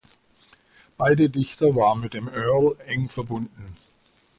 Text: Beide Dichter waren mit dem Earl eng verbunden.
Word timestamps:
Beide 0.97 1.29
Dichter 1.29 1.75
waren 1.75 2.01
mit 2.01 2.15
dem 2.15 2.27
Earl 2.27 2.75
eng 2.87 3.07
verbunden. 3.09 3.75